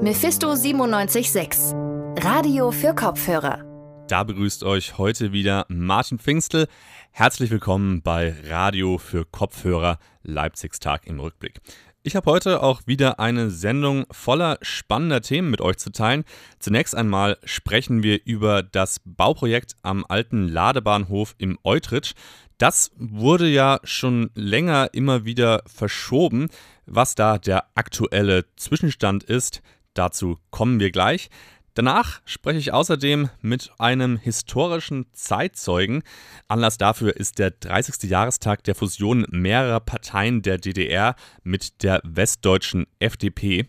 [0.00, 1.74] Mephisto 976.
[2.22, 3.64] Radio für Kopfhörer.
[4.06, 6.68] Da begrüßt euch heute wieder Martin Pfingstel.
[7.10, 11.60] Herzlich willkommen bei Radio für Kopfhörer Leipzigs Tag im Rückblick.
[12.04, 16.22] Ich habe heute auch wieder eine Sendung voller spannender Themen mit euch zu teilen.
[16.60, 22.14] Zunächst einmal sprechen wir über das Bauprojekt am alten Ladebahnhof im Eutrich.
[22.56, 26.48] Das wurde ja schon länger immer wieder verschoben.
[26.86, 29.60] Was da der aktuelle Zwischenstand ist,
[29.98, 31.28] Dazu kommen wir gleich.
[31.74, 36.04] Danach spreche ich außerdem mit einem historischen Zeitzeugen.
[36.46, 38.08] Anlass dafür ist der 30.
[38.08, 43.66] Jahrestag der Fusion mehrerer Parteien der DDR mit der westdeutschen FDP.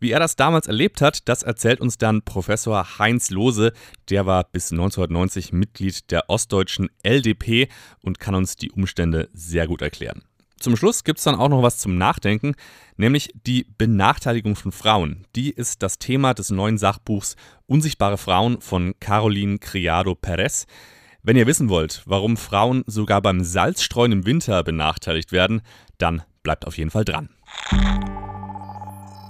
[0.00, 3.72] Wie er das damals erlebt hat, das erzählt uns dann Professor Heinz Lose.
[4.10, 7.68] Der war bis 1990 Mitglied der ostdeutschen LDP
[8.02, 10.24] und kann uns die Umstände sehr gut erklären.
[10.60, 12.54] Zum Schluss gibt es dann auch noch was zum Nachdenken,
[12.98, 15.26] nämlich die Benachteiligung von Frauen.
[15.34, 17.36] Die ist das Thema des neuen Sachbuchs
[17.66, 20.66] Unsichtbare Frauen von Caroline Criado Perez.
[21.22, 25.62] Wenn ihr wissen wollt, warum Frauen sogar beim Salzstreuen im Winter benachteiligt werden,
[25.96, 27.30] dann bleibt auf jeden Fall dran.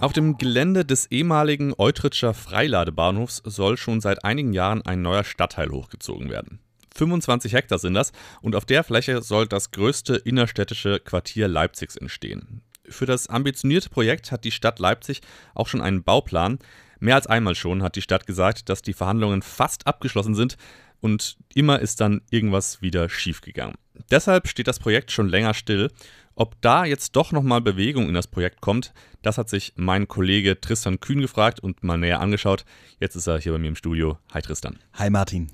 [0.00, 5.70] Auf dem Gelände des ehemaligen Eutritscher Freiladebahnhofs soll schon seit einigen Jahren ein neuer Stadtteil
[5.70, 6.58] hochgezogen werden.
[6.94, 12.62] 25 Hektar sind das und auf der Fläche soll das größte innerstädtische Quartier Leipzigs entstehen.
[12.88, 15.20] Für das ambitionierte Projekt hat die Stadt Leipzig
[15.54, 16.58] auch schon einen Bauplan.
[16.98, 20.56] Mehr als einmal schon hat die Stadt gesagt, dass die Verhandlungen fast abgeschlossen sind
[21.00, 23.76] und immer ist dann irgendwas wieder schiefgegangen.
[24.10, 25.90] Deshalb steht das Projekt schon länger still.
[26.34, 30.60] Ob da jetzt doch nochmal Bewegung in das Projekt kommt, das hat sich mein Kollege
[30.60, 32.64] Tristan Kühn gefragt und mal näher angeschaut.
[32.98, 34.18] Jetzt ist er hier bei mir im Studio.
[34.32, 34.78] Hi Tristan.
[34.94, 35.50] Hi Martin.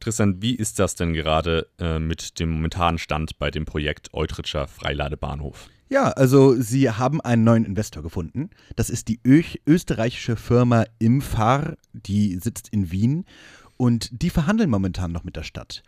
[0.00, 4.66] Tristan, wie ist das denn gerade äh, mit dem momentanen Stand bei dem Projekt Eutritscher
[4.66, 5.68] Freiladebahnhof?
[5.90, 8.50] Ja, also sie haben einen neuen Investor gefunden.
[8.76, 13.26] Das ist die Ö österreichische Firma Imfar, die sitzt in Wien
[13.76, 15.82] und die verhandeln momentan noch mit der Stadt.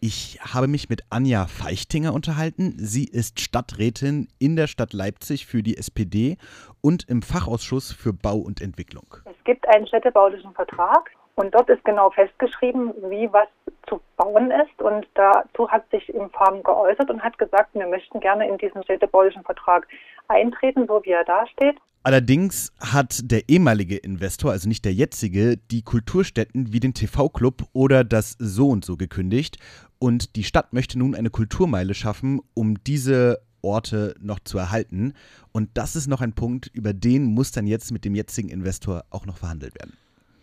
[0.00, 2.74] Ich habe mich mit Anja Feichtinger unterhalten.
[2.78, 6.36] Sie ist Stadträtin in der Stadt Leipzig für die SPD
[6.80, 9.16] und im Fachausschuss für Bau und Entwicklung.
[9.24, 13.46] Es gibt einen städtebaulichen Vertrag und dort ist genau festgeschrieben, wie was
[13.88, 14.82] zu bauen ist.
[14.82, 18.82] Und dazu hat sich im Farm geäußert und hat gesagt, wir möchten gerne in diesen
[18.82, 19.86] städtebaulichen Vertrag
[20.26, 21.76] eintreten, so wie er da steht.
[22.02, 28.02] Allerdings hat der ehemalige Investor, also nicht der jetzige, die Kulturstätten wie den TV-Club oder
[28.02, 29.58] das So und So gekündigt.
[30.00, 35.14] Und die Stadt möchte nun eine Kulturmeile schaffen, um diese Orte noch zu erhalten.
[35.52, 39.04] Und das ist noch ein Punkt, über den muss dann jetzt mit dem jetzigen Investor
[39.10, 39.96] auch noch verhandelt werden.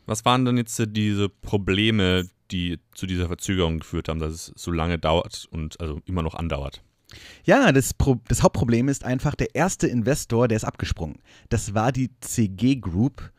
[0.05, 4.71] Was waren denn jetzt diese Probleme, die zu dieser Verzögerung geführt haben, dass es so
[4.71, 6.83] lange dauert und also immer noch andauert?
[7.43, 11.21] Ja, das, Pro das Hauptproblem ist einfach, der erste Investor, der ist abgesprungen.
[11.49, 13.31] Das war die CG Group.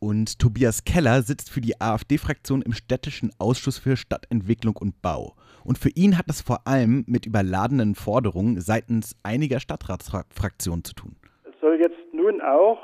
[0.00, 5.34] Und Tobias Keller sitzt für die AfD-Fraktion im städtischen Ausschuss für Stadtentwicklung und Bau.
[5.64, 11.16] Und für ihn hat das vor allem mit überladenen Forderungen seitens einiger Stadtratsfraktionen zu tun.
[11.44, 12.78] Es soll jetzt nun auch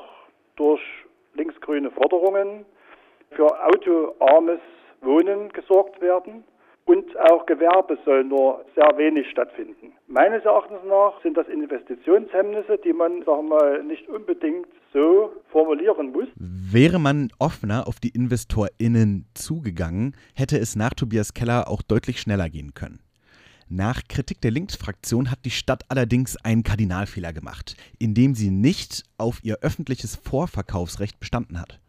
[0.55, 0.81] durch
[1.35, 2.65] linksgrüne Forderungen
[3.35, 4.59] für autoarmes
[5.01, 6.43] Wohnen gesorgt werden
[6.85, 9.93] und auch Gewerbe soll nur sehr wenig stattfinden.
[10.07, 16.11] Meines Erachtens nach sind das Investitionshemmnisse, die man sagen wir mal, nicht unbedingt so formulieren
[16.11, 16.27] muss.
[16.35, 22.49] Wäre man offener auf die InvestorInnen zugegangen, hätte es nach Tobias Keller auch deutlich schneller
[22.49, 22.99] gehen können.
[23.69, 29.39] Nach Kritik der Linksfraktion hat die Stadt allerdings einen Kardinalfehler gemacht, indem sie nicht auf
[29.43, 31.80] ihr öffentliches Vorverkaufsrecht bestanden hat.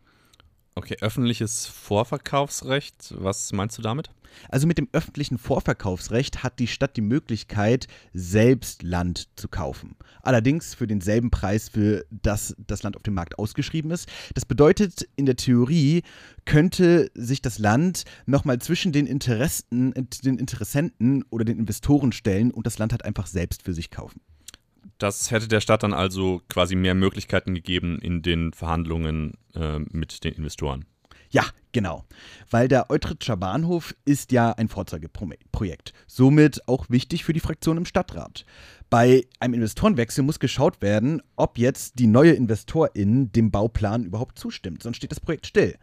[0.75, 4.11] Okay, öffentliches Vorverkaufsrecht, was meinst du damit?
[4.49, 9.97] Also mit dem öffentlichen Vorverkaufsrecht hat die Stadt die Möglichkeit, selbst Land zu kaufen.
[10.23, 14.09] Allerdings für denselben Preis, für das das Land auf dem Markt ausgeschrieben ist.
[14.35, 16.05] Das bedeutet, in der Theorie
[16.47, 19.93] könnte sich das Land nochmal zwischen den Interessen,
[20.25, 24.23] den Interessenten oder den Investoren stellen und das Land hat einfach selbst für sich kaufen.
[25.03, 30.23] Das hätte der Stadt dann also quasi mehr Möglichkeiten gegeben in den Verhandlungen äh, mit
[30.23, 30.85] den Investoren.
[31.31, 32.05] Ja, genau.
[32.51, 35.93] Weil der Eutritscher Bahnhof ist ja ein Vorzeigeprojekt.
[36.07, 38.45] Somit auch wichtig für die Fraktion im Stadtrat.
[38.91, 44.85] Bei einem Investorenwechsel muss geschaut werden, ob jetzt die neue Investorin dem Bauplan überhaupt zustimmt.
[44.85, 45.79] Sonst steht das Projekt still.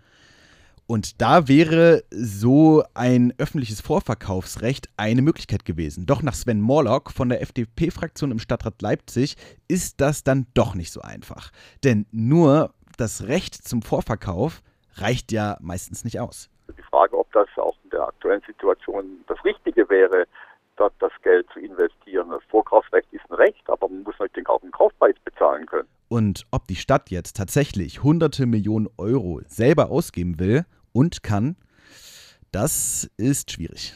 [0.91, 6.07] Und da wäre so ein öffentliches Vorverkaufsrecht eine Möglichkeit gewesen.
[6.07, 9.36] Doch nach Sven Morlock von der FDP-Fraktion im Stadtrat Leipzig
[9.68, 11.51] ist das dann doch nicht so einfach.
[11.83, 14.63] Denn nur das Recht zum Vorverkauf
[14.95, 16.50] reicht ja meistens nicht aus.
[16.75, 20.25] Die Frage, ob das auch in der aktuellen Situation das Richtige wäre,
[20.80, 22.30] Stadt das Geld zu investieren.
[22.30, 25.89] Das Vorkaufsrecht ist ein Recht, aber man muss natürlich auch einen Kaufpreis bezahlen können.
[26.07, 31.56] Und ob die Stadt jetzt tatsächlich hunderte Millionen Euro selber ausgeben will und kann,
[32.51, 33.95] das ist schwierig.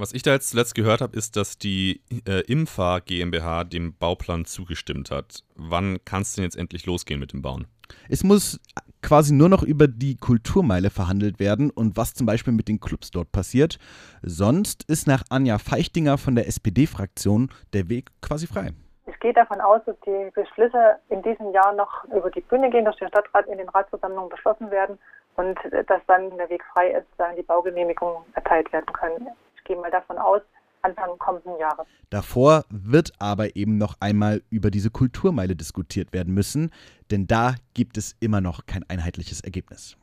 [0.00, 4.46] Was ich da jetzt zuletzt gehört habe, ist, dass die äh, Imfa GmbH dem Bauplan
[4.46, 5.44] zugestimmt hat.
[5.56, 7.66] Wann kann es denn jetzt endlich losgehen mit dem Bauen?
[8.08, 8.60] Es muss
[9.02, 13.10] quasi nur noch über die Kulturmeile verhandelt werden und was zum Beispiel mit den Clubs
[13.10, 13.78] dort passiert.
[14.22, 18.70] Sonst ist nach Anja Feichtinger von der SPD-Fraktion der Weg quasi frei.
[19.06, 22.86] Ich gehe davon aus, dass die Beschlüsse in diesem Jahr noch über die Bühne gehen,
[22.86, 24.98] dass der Stadtrat in den Ratsversammlungen beschlossen werden
[25.40, 25.58] und
[25.88, 29.28] dass dann der Weg frei ist, da die Baugenehmigungen erteilt werden können.
[29.56, 30.42] Ich gehe mal davon aus,
[30.82, 31.86] Anfang kommenden Jahres.
[32.10, 36.70] Davor wird aber eben noch einmal über diese Kulturmeile diskutiert werden müssen,
[37.10, 39.96] denn da gibt es immer noch kein einheitliches Ergebnis.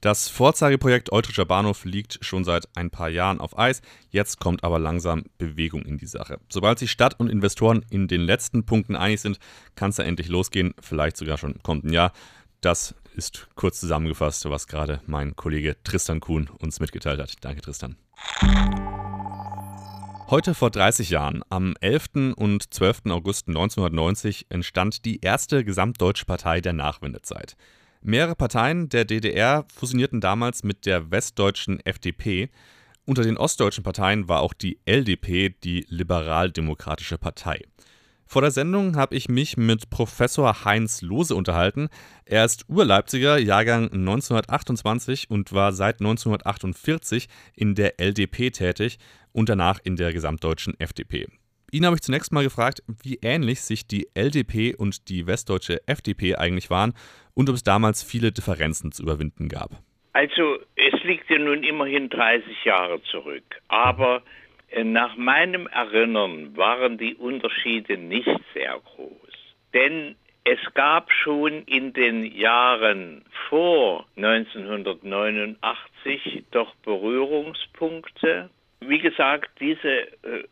[0.00, 3.82] Das Vorzeigeprojekt Eutrischer Bahnhof liegt schon seit ein paar Jahren auf Eis.
[4.10, 6.38] Jetzt kommt aber langsam Bewegung in die Sache.
[6.48, 9.40] Sobald sich Stadt und Investoren in den letzten Punkten einig sind,
[9.74, 12.12] kann es ja endlich losgehen, vielleicht sogar schon im kommenden Jahr.
[12.60, 17.34] Das ist kurz zusammengefasst, was gerade mein Kollege Tristan Kuhn uns mitgeteilt hat.
[17.40, 17.96] Danke, Tristan.
[20.30, 22.34] Heute vor 30 Jahren, am 11.
[22.36, 23.06] und 12.
[23.10, 27.56] August 1990, entstand die erste gesamtdeutsche Partei der Nachwendezeit.
[28.02, 32.50] Mehrere Parteien der DDR fusionierten damals mit der westdeutschen FDP.
[33.04, 37.62] Unter den ostdeutschen Parteien war auch die LDP, die Liberaldemokratische Partei.
[38.30, 41.88] Vor der Sendung habe ich mich mit Professor Heinz Lose unterhalten.
[42.26, 47.26] Er ist Urleipziger, Jahrgang 1928 und war seit 1948
[47.56, 48.98] in der LDP tätig
[49.32, 51.26] und danach in der gesamtdeutschen FDP.
[51.72, 56.36] Ihn habe ich zunächst mal gefragt, wie ähnlich sich die LDP und die westdeutsche FDP
[56.36, 56.92] eigentlich waren
[57.32, 59.82] und ob es damals viele Differenzen zu überwinden gab.
[60.12, 64.22] Also es liegt ja nun immerhin 30 Jahre zurück, aber
[64.84, 69.32] nach meinem Erinnern waren die Unterschiede nicht sehr groß.
[69.74, 78.48] Denn es gab schon in den Jahren vor 1989 doch Berührungspunkte
[78.80, 80.44] wie gesagt, diese äh,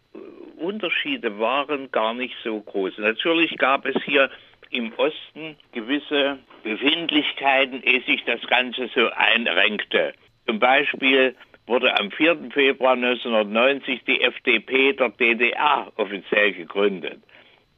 [0.59, 2.99] Unterschiede waren gar nicht so groß.
[2.99, 4.31] Natürlich gab es hier
[4.71, 10.13] im Osten gewisse Befindlichkeiten, ehe sich das Ganze so einrenkte.
[10.47, 11.37] Zum Beispiel
[11.67, 12.51] wurde am 4.
[12.53, 17.21] Februar 1990 die FDP der DDR offiziell gegründet.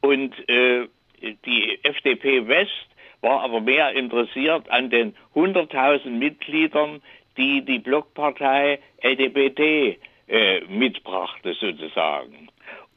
[0.01, 0.87] Und äh,
[1.45, 2.87] die FDP West
[3.21, 7.01] war aber mehr interessiert an den 100.000 Mitgliedern,
[7.37, 9.97] die die Blockpartei LDPD
[10.27, 12.49] äh, mitbrachte sozusagen.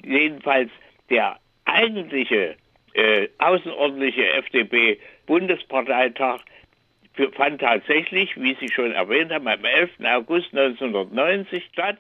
[0.05, 0.71] Jedenfalls
[1.11, 2.57] der eigentliche
[2.95, 6.41] äh, außerordentliche FDP-Bundesparteitag
[7.35, 9.91] fand tatsächlich, wie Sie schon erwähnt haben, am 11.
[10.05, 11.99] August 1990 statt,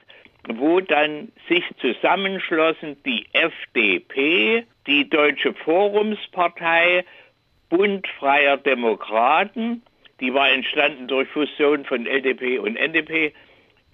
[0.48, 7.04] wo dann sich zusammenschlossen die FDP, die Deutsche Forumspartei,
[7.68, 9.82] Bund freier Demokraten,
[10.20, 13.32] die war entstanden durch Fusion von LDP und NDP,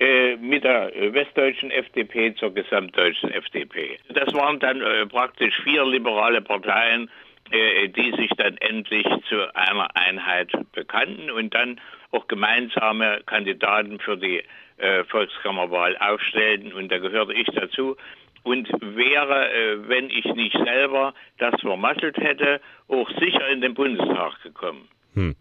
[0.00, 3.98] äh, mit der westdeutschen FDP zur gesamtdeutschen FDP.
[4.10, 7.10] Das waren dann äh, praktisch vier liberale Parteien,
[7.50, 11.80] die sich dann endlich zu einer Einheit bekannten und dann
[12.10, 14.42] auch gemeinsame Kandidaten für die
[14.78, 17.96] äh, Volkskammerwahl aufstellten und da gehörte ich dazu
[18.42, 24.42] und wäre, äh, wenn ich nicht selber das vermasselt hätte, auch sicher in den Bundestag
[24.42, 24.88] gekommen.
[25.14, 25.34] Hm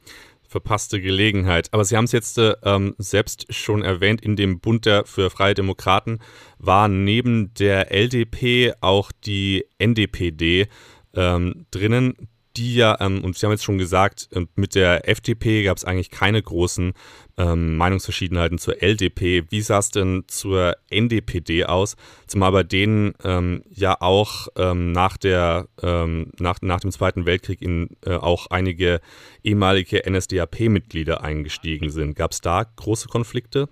[0.48, 1.68] verpasste Gelegenheit.
[1.74, 5.30] Aber Sie haben es jetzt äh, ähm, selbst schon erwähnt, in dem Bund der für
[5.30, 6.20] Freie Demokraten
[6.58, 10.68] war neben der LDP auch die NDPD
[11.14, 12.16] ähm, drinnen
[12.58, 15.86] die ja, ähm, und Sie haben jetzt schon gesagt, äh, mit der FDP gab es
[15.86, 16.94] eigentlich keine großen
[17.38, 19.44] ähm, Meinungsverschiedenheiten zur LDP.
[19.50, 21.96] Wie sah es denn zur NDPD aus?
[22.26, 27.62] Zumal bei denen ähm, ja auch ähm, nach, der, ähm, nach, nach dem Zweiten Weltkrieg
[27.62, 29.02] in, äh, auch einige
[29.44, 32.16] ehemalige NSDAP-Mitglieder eingestiegen sind.
[32.16, 33.70] Gab es da große Konflikte?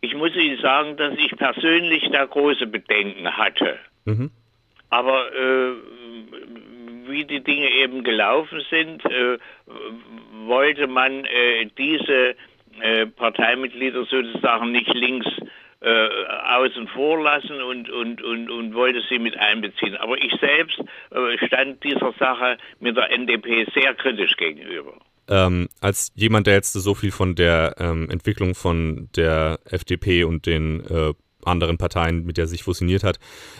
[0.00, 3.76] Ich muss Ihnen sagen, dass ich persönlich da große Bedenken hatte.
[4.06, 4.30] Mhm.
[4.90, 5.72] Aber äh,
[7.08, 9.38] wie die Dinge eben gelaufen sind, äh,
[10.46, 12.34] wollte man äh, diese
[12.80, 15.26] äh, Parteimitglieder sozusagen nicht links
[15.80, 16.08] äh,
[16.56, 19.96] außen vor lassen und, und, und, und wollte sie mit einbeziehen.
[19.96, 20.78] Aber ich selbst
[21.10, 24.94] äh, stand dieser Sache mit der NDP sehr kritisch gegenüber.
[25.28, 30.44] Ähm, als jemand, der jetzt so viel von der ähm, Entwicklung von der FDP und
[30.46, 30.84] den
[31.44, 33.18] anderen Parteien, mit der sich fusioniert hat,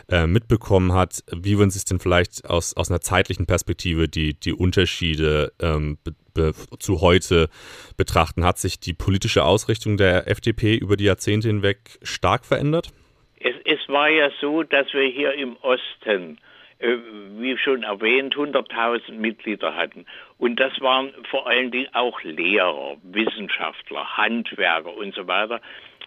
[0.08, 1.22] äh, mitbekommen hat.
[1.34, 5.98] Wie würden Sie es denn vielleicht aus, aus einer zeitlichen Perspektive die, die Unterschiede ähm,
[6.04, 7.48] be, be, zu heute
[7.96, 8.44] betrachten?
[8.44, 12.92] Hat sich die politische Ausrichtung der FDP über die Jahrzehnte hinweg stark verändert?
[13.38, 16.38] Es, es war ja so, dass wir hier im Osten
[16.80, 16.96] äh,
[17.36, 20.06] wie schon erwähnt, 100.000 Mitglieder hatten.
[20.38, 25.60] Und das waren vor allen Dingen auch Lehrer, Wissenschaftler, Handwerker und so weiter.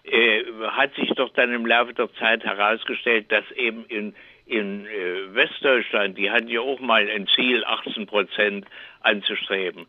[0.04, 4.14] Äh, hat sich doch dann im Laufe der Zeit herausgestellt, dass eben in,
[4.46, 8.66] in äh, Westdeutschland, die hatten ja auch mal ein Ziel, 18 Prozent
[9.02, 9.86] anzustreben.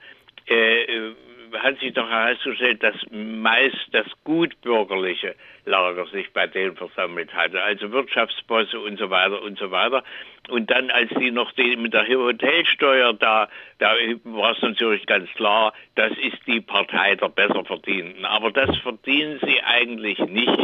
[0.49, 1.15] Äh, äh
[1.63, 5.35] hat sich doch herausgestellt, dass meist das gutbürgerliche
[5.67, 10.05] Lager sich bei denen versammelt hatte, also Wirtschaftsbosse und so weiter und so weiter.
[10.51, 13.95] Und dann, als die noch die, mit der Hotelsteuer da, da
[14.25, 18.27] war es natürlich ganz klar, das ist die Partei der Besserverdienenden.
[18.27, 20.61] Aber das verdienen sie eigentlich nicht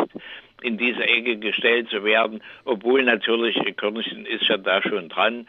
[0.62, 5.48] in diese Ecke gestellt zu werden, obwohl natürlich Körnchen ist ja da schon dran.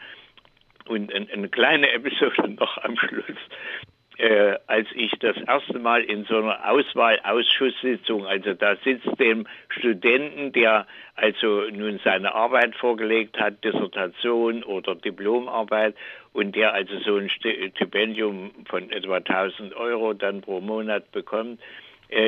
[0.86, 3.36] Und eine kleine Episode noch am Schluss
[4.18, 10.52] äh, als ich das erste Mal in so einer Auswahlausschusssitzung, also da sitzt dem Studenten,
[10.52, 15.94] der also nun seine Arbeit vorgelegt hat, Dissertation oder Diplomarbeit,
[16.32, 21.60] und der also so ein Stipendium von etwa 1000 Euro dann pro Monat bekommt,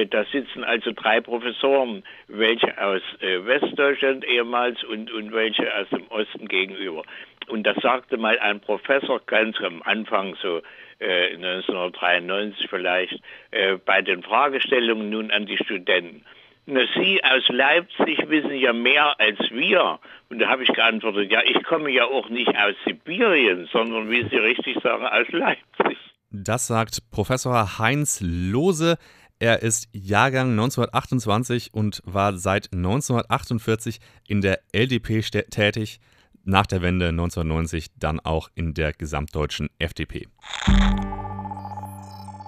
[0.07, 6.07] da sitzen also drei Professoren, welche aus äh, Westdeutschland ehemals und, und welche aus dem
[6.09, 7.03] Osten gegenüber.
[7.49, 10.63] Und da sagte mal ein Professor ganz am Anfang so,
[11.01, 16.25] 1993 äh, vielleicht, äh, bei den Fragestellungen nun an die Studenten.
[16.67, 19.99] Na, Sie aus Leipzig wissen ja mehr als wir.
[20.31, 24.27] Und da habe ich geantwortet, ja, ich komme ja auch nicht aus Sibirien, sondern, wie
[24.31, 25.99] Sie richtig sagen, aus Leipzig.
[26.31, 28.97] Das sagt Professor Heinz Lose.
[29.45, 36.01] Er ist Jahrgang 1928 und war seit 1948 in der LDP tätig
[36.45, 40.29] nach der Wende 1990 dann auch in der gesamtdeutschen FDP.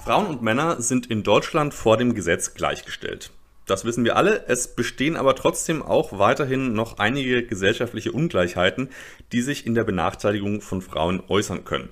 [0.05, 3.31] Frauen und Männer sind in Deutschland vor dem Gesetz gleichgestellt.
[3.67, 8.89] Das wissen wir alle, es bestehen aber trotzdem auch weiterhin noch einige gesellschaftliche Ungleichheiten,
[9.33, 11.91] die sich in der Benachteiligung von Frauen äußern können.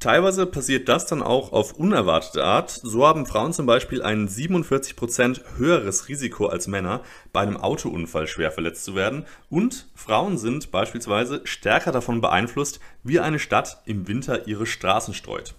[0.00, 2.70] Teilweise passiert das dann auch auf unerwartete Art.
[2.70, 7.02] So haben Frauen zum Beispiel ein 47% höheres Risiko als Männer,
[7.32, 9.26] bei einem Autounfall schwer verletzt zu werden.
[9.50, 15.54] Und Frauen sind beispielsweise stärker davon beeinflusst, wie eine Stadt im Winter ihre Straßen streut.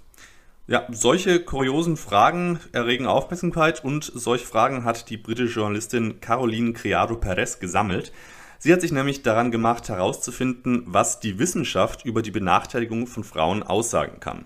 [0.67, 7.17] Ja, solche kuriosen Fragen erregen Aufmerksamkeit und solche Fragen hat die britische Journalistin Caroline Criado
[7.17, 8.13] Perez gesammelt.
[8.61, 13.63] Sie hat sich nämlich daran gemacht, herauszufinden, was die Wissenschaft über die Benachteiligung von Frauen
[13.63, 14.43] aussagen kann.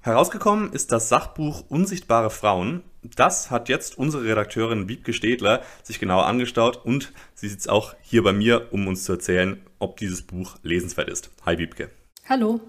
[0.00, 2.82] Herausgekommen ist das Sachbuch Unsichtbare Frauen.
[3.16, 8.24] Das hat jetzt unsere Redakteurin Wiebke Stedler sich genauer angestaut und sie sitzt auch hier
[8.24, 11.30] bei mir, um uns zu erzählen, ob dieses Buch lesenswert ist.
[11.46, 11.90] Hi Wiebke.
[12.28, 12.60] Hallo.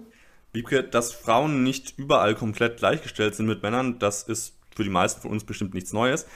[0.53, 5.21] Wiebke, dass Frauen nicht überall komplett gleichgestellt sind mit Männern, das ist für die meisten
[5.21, 6.27] von uns bestimmt nichts Neues.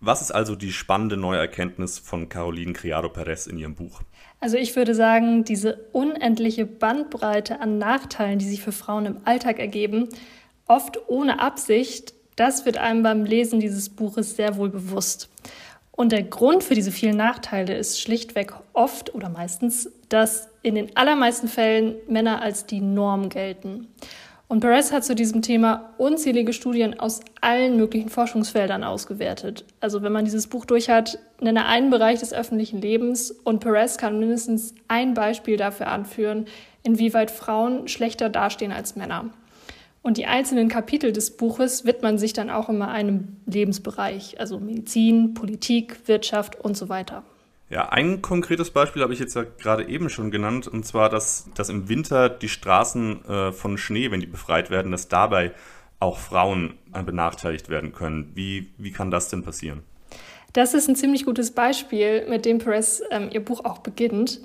[0.00, 4.00] Was ist also die spannende neue Erkenntnis von Caroline Criado Perez in ihrem Buch?
[4.38, 9.58] Also ich würde sagen, diese unendliche Bandbreite an Nachteilen, die sich für Frauen im Alltag
[9.58, 10.08] ergeben,
[10.68, 15.28] oft ohne Absicht, das wird einem beim Lesen dieses Buches sehr wohl bewusst.
[15.90, 20.96] Und der Grund für diese vielen Nachteile ist schlichtweg oft oder meistens, dass in den
[20.96, 23.88] allermeisten Fällen Männer als die Norm gelten.
[24.48, 29.66] Und Perez hat zu diesem Thema unzählige Studien aus allen möglichen Forschungsfeldern ausgewertet.
[29.80, 33.98] Also wenn man dieses Buch durch hat, nenne einen Bereich des öffentlichen Lebens und Perez
[33.98, 36.46] kann mindestens ein Beispiel dafür anführen,
[36.82, 39.26] inwieweit Frauen schlechter dastehen als Männer.
[40.00, 45.34] Und die einzelnen Kapitel des Buches widmen sich dann auch immer einem Lebensbereich, also Medizin,
[45.34, 47.22] Politik, Wirtschaft und so weiter.
[47.70, 51.50] Ja, ein konkretes Beispiel habe ich jetzt ja gerade eben schon genannt, und zwar, dass,
[51.54, 55.52] dass im Winter die Straßen äh, von Schnee, wenn die befreit werden, dass dabei
[56.00, 58.30] auch Frauen benachteiligt werden können.
[58.34, 59.82] Wie, wie kann das denn passieren?
[60.52, 64.40] Das ist ein ziemlich gutes Beispiel, mit dem Perez ähm, ihr Buch auch beginnt.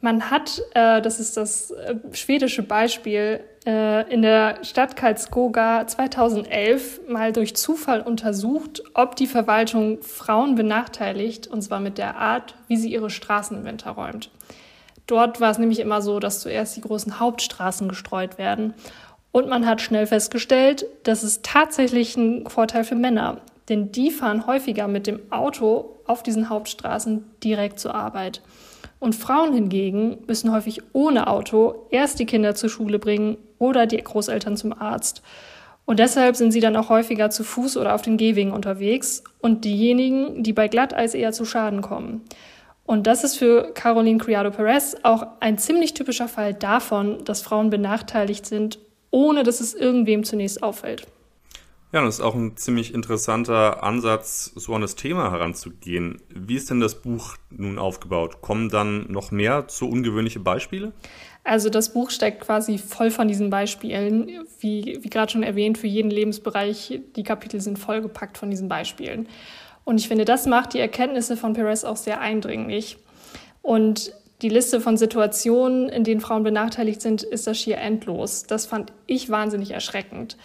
[0.00, 7.00] Man hat, äh, das ist das äh, schwedische Beispiel, äh, in der Stadt Karlskoga 2011
[7.08, 12.76] mal durch Zufall untersucht, ob die Verwaltung Frauen benachteiligt, und zwar mit der Art, wie
[12.76, 14.30] sie ihre Straßeninventar räumt.
[15.08, 18.74] Dort war es nämlich immer so, dass zuerst die großen Hauptstraßen gestreut werden.
[19.32, 24.46] Und man hat schnell festgestellt, das ist tatsächlich ein Vorteil für Männer, denn die fahren
[24.46, 28.42] häufiger mit dem Auto auf diesen Hauptstraßen direkt zur Arbeit.
[28.98, 33.98] Und Frauen hingegen müssen häufig ohne Auto erst die Kinder zur Schule bringen oder die
[33.98, 35.22] Großeltern zum Arzt.
[35.84, 39.64] Und deshalb sind sie dann auch häufiger zu Fuß oder auf den Gehwegen unterwegs und
[39.64, 42.22] diejenigen, die bei Glatteis eher zu Schaden kommen.
[42.84, 47.70] Und das ist für Caroline Criado Perez auch ein ziemlich typischer Fall davon, dass Frauen
[47.70, 48.78] benachteiligt sind,
[49.10, 51.06] ohne dass es irgendwem zunächst auffällt.
[51.90, 56.20] Ja, das ist auch ein ziemlich interessanter Ansatz, so an das Thema heranzugehen.
[56.28, 58.42] Wie ist denn das Buch nun aufgebaut?
[58.42, 60.92] Kommen dann noch mehr so ungewöhnliche Beispiele?
[61.44, 64.44] Also das Buch steckt quasi voll von diesen Beispielen.
[64.60, 69.26] Wie, wie gerade schon erwähnt, für jeden Lebensbereich, die Kapitel sind vollgepackt von diesen Beispielen.
[69.84, 72.98] Und ich finde, das macht die Erkenntnisse von Perez auch sehr eindringlich.
[73.62, 78.42] Und die Liste von Situationen, in denen Frauen benachteiligt sind, ist da schier endlos.
[78.42, 80.36] Das fand ich wahnsinnig erschreckend.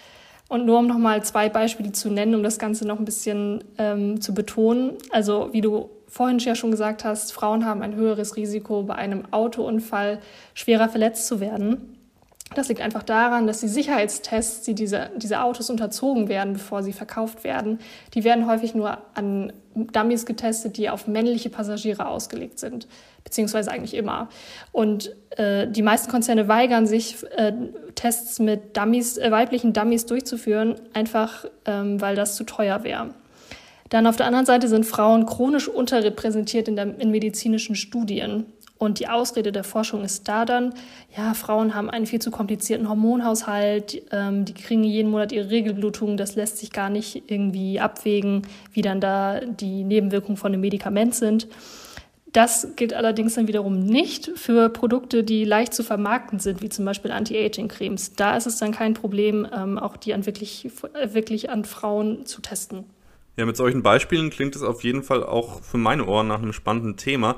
[0.53, 4.21] Und nur um nochmal zwei Beispiele zu nennen, um das Ganze noch ein bisschen ähm,
[4.21, 4.99] zu betonen.
[5.09, 9.23] Also wie du vorhin ja schon gesagt hast, Frauen haben ein höheres Risiko, bei einem
[9.31, 10.19] Autounfall
[10.53, 11.97] schwerer verletzt zu werden.
[12.53, 16.93] Das liegt einfach daran, dass die Sicherheitstests, die diese, diese Autos unterzogen werden, bevor sie
[16.93, 17.79] verkauft werden,
[18.13, 22.87] die werden häufig nur an Dummies getestet, die auf männliche Passagiere ausgelegt sind,
[23.23, 24.29] beziehungsweise eigentlich immer.
[24.71, 27.53] Und äh, die meisten Konzerne weigern sich, äh,
[27.95, 33.09] Tests mit Dummies, äh, weiblichen Dummies durchzuführen, einfach ähm, weil das zu teuer wäre.
[33.89, 38.45] Dann auf der anderen Seite sind Frauen chronisch unterrepräsentiert in, der, in medizinischen Studien.
[38.79, 40.73] Und die Ausrede der Forschung ist da dann,
[41.15, 46.17] ja, Frauen haben einen viel zu komplizierten Hormonhaushalt, ähm, die kriegen jeden Monat ihre Regelblutung,
[46.17, 48.41] das lässt sich gar nicht irgendwie abwägen,
[48.73, 51.47] wie dann da die Nebenwirkungen von dem Medikament sind.
[52.33, 56.83] Das gilt allerdings dann wiederum nicht für Produkte, die leicht zu vermarkten sind, wie zum
[56.83, 58.13] Beispiel Anti-Aging-Cremes.
[58.13, 60.67] Da ist es dann kein Problem, ähm, auch die an wirklich,
[61.05, 62.85] wirklich an Frauen zu testen.
[63.37, 66.53] Ja, mit solchen Beispielen klingt es auf jeden Fall auch für meine Ohren nach einem
[66.53, 67.37] spannenden Thema.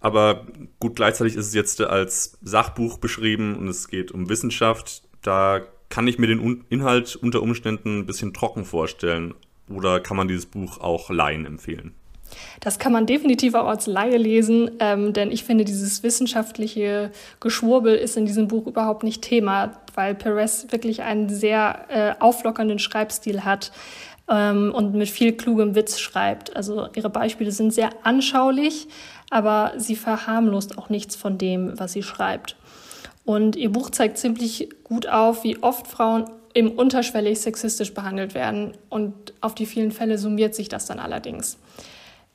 [0.00, 0.44] Aber
[0.80, 5.02] gut, gleichzeitig ist es jetzt als Sachbuch beschrieben und es geht um Wissenschaft.
[5.22, 9.34] Da kann ich mir den Inhalt unter Umständen ein bisschen trocken vorstellen.
[9.68, 11.94] Oder kann man dieses Buch auch Laien empfehlen?
[12.60, 17.10] Das kann man definitiv auch als Laie lesen, ähm, denn ich finde, dieses wissenschaftliche
[17.40, 22.78] Geschwurbel ist in diesem Buch überhaupt nicht Thema, weil Perez wirklich einen sehr äh, auflockernden
[22.78, 23.72] Schreibstil hat
[24.28, 26.56] ähm, und mit viel klugem Witz schreibt.
[26.56, 28.88] Also ihre Beispiele sind sehr anschaulich,
[29.30, 32.56] aber sie verharmlost auch nichts von dem, was sie schreibt.
[33.24, 36.24] Und ihr Buch zeigt ziemlich gut auf, wie oft Frauen
[36.54, 38.72] im unterschwellig sexistisch behandelt werden.
[38.88, 41.58] Und auf die vielen Fälle summiert sich das dann allerdings.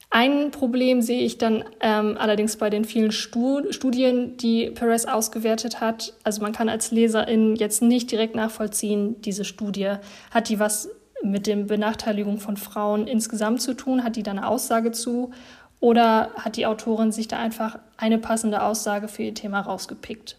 [0.09, 6.13] Ein Problem sehe ich dann ähm, allerdings bei den vielen Studien, die Perez ausgewertet hat.
[6.23, 9.95] Also man kann als Leserin jetzt nicht direkt nachvollziehen, diese Studie,
[10.32, 10.89] hat die was
[11.23, 14.03] mit der Benachteiligung von Frauen insgesamt zu tun?
[14.03, 15.32] Hat die da eine Aussage zu?
[15.79, 20.38] Oder hat die Autorin sich da einfach eine passende Aussage für ihr Thema rausgepickt?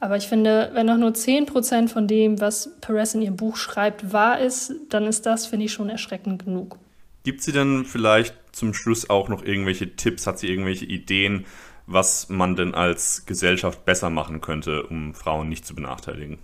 [0.00, 3.56] Aber ich finde, wenn auch nur 10 Prozent von dem, was Perez in ihrem Buch
[3.56, 6.78] schreibt, wahr ist, dann ist das, finde ich, schon erschreckend genug.
[7.22, 10.26] Gibt sie denn vielleicht zum Schluss auch noch irgendwelche Tipps?
[10.26, 11.46] Hat sie irgendwelche Ideen,
[11.86, 16.38] was man denn als Gesellschaft besser machen könnte, um Frauen nicht zu benachteiligen?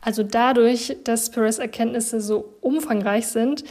[0.00, 3.64] Also dadurch, dass Perez Erkenntnisse so umfangreich sind,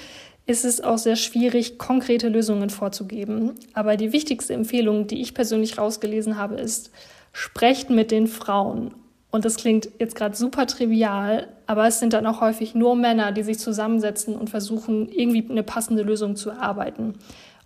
[0.45, 3.53] ist es auch sehr schwierig, konkrete Lösungen vorzugeben.
[3.73, 6.91] Aber die wichtigste Empfehlung, die ich persönlich rausgelesen habe, ist,
[7.31, 8.93] sprecht mit den Frauen.
[9.31, 13.31] Und das klingt jetzt gerade super trivial, aber es sind dann auch häufig nur Männer,
[13.31, 17.15] die sich zusammensetzen und versuchen, irgendwie eine passende Lösung zu erarbeiten,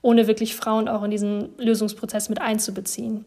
[0.01, 3.25] ohne wirklich Frauen auch in diesen Lösungsprozess mit einzubeziehen.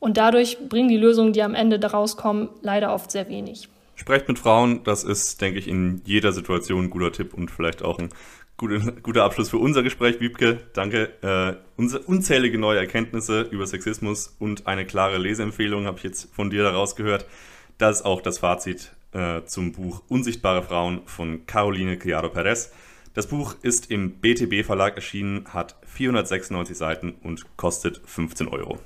[0.00, 3.68] Und dadurch bringen die Lösungen, die am Ende daraus kommen, leider oft sehr wenig.
[3.96, 7.82] Sprecht mit Frauen, das ist, denke ich, in jeder Situation ein guter Tipp und vielleicht
[7.82, 8.10] auch ein
[8.56, 10.20] guter, Abschluss für unser Gespräch.
[10.20, 11.10] Wiebke, danke.
[11.22, 16.62] Äh, unzählige neue Erkenntnisse über Sexismus und eine klare Leseempfehlung habe ich jetzt von dir
[16.62, 17.26] daraus gehört.
[17.78, 22.72] Das ist auch das Fazit äh, zum Buch Unsichtbare Frauen von Caroline Criado Perez.
[23.18, 28.78] Das Buch ist im BTB Verlag erschienen, hat 496 Seiten und kostet 15 Euro.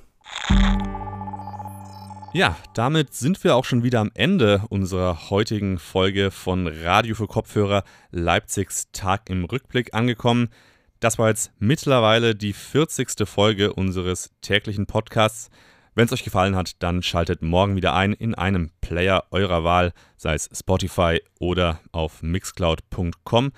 [2.32, 7.26] Ja, damit sind wir auch schon wieder am Ende unserer heutigen Folge von Radio für
[7.26, 10.48] Kopfhörer Leipzigs Tag im Rückblick angekommen.
[10.98, 13.28] Das war jetzt mittlerweile die 40.
[13.28, 15.50] Folge unseres täglichen Podcasts.
[15.94, 19.92] Wenn es euch gefallen hat, dann schaltet morgen wieder ein in einem Player eurer Wahl,
[20.16, 23.52] sei es Spotify oder auf mixcloud.com.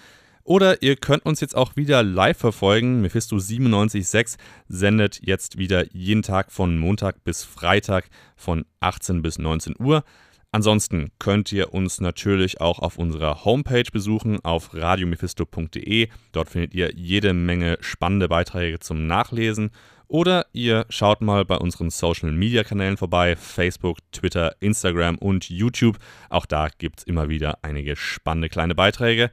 [0.46, 3.00] Oder ihr könnt uns jetzt auch wieder live verfolgen.
[3.00, 9.74] Mephisto 976 sendet jetzt wieder jeden Tag von Montag bis Freitag von 18 bis 19
[9.78, 10.04] Uhr.
[10.52, 16.08] Ansonsten könnt ihr uns natürlich auch auf unserer Homepage besuchen, auf radiomephisto.de.
[16.32, 19.70] Dort findet ihr jede Menge spannende Beiträge zum Nachlesen.
[20.08, 25.96] Oder ihr schaut mal bei unseren Social Media Kanälen vorbei: Facebook, Twitter, Instagram und YouTube.
[26.28, 29.30] Auch da gibt es immer wieder einige spannende kleine Beiträge.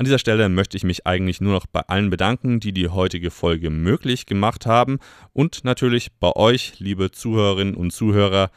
[0.00, 3.30] An dieser Stelle möchte ich mich eigentlich nur noch bei allen bedanken, die die heutige
[3.30, 4.98] Folge möglich gemacht haben
[5.34, 8.50] und natürlich bei euch, liebe Zuhörerinnen und Zuhörer.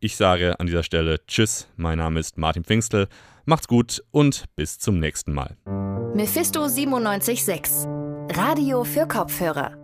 [0.00, 3.08] Ich sage an dieser Stelle Tschüss, mein Name ist Martin Pfingstel,
[3.46, 5.56] macht's gut und bis zum nächsten Mal.
[6.14, 7.88] Mephisto 976.
[8.36, 9.81] Radio für Kopfhörer.